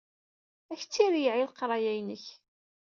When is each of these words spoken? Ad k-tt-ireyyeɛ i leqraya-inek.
Ad 0.71 0.77
k-tt-ireyyeɛ 0.79 1.35
i 1.39 1.43
leqraya-inek. 1.49 2.25